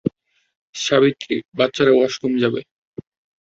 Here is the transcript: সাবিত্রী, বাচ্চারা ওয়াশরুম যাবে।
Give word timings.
সাবিত্রী, 0.75 1.35
বাচ্চারা 1.57 1.91
ওয়াশরুম 1.95 2.33
যাবে। 2.43 2.61